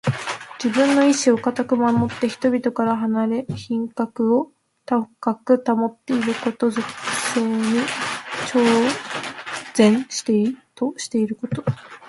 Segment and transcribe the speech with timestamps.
[0.57, 4.51] 自分の意志をかたく守って、人々から離れ品格を
[4.83, 6.71] 高く保っていること。
[6.71, 6.83] 俗
[7.35, 7.79] 世に
[8.49, 8.59] 超
[9.75, 10.03] 然
[10.73, 11.63] としていること。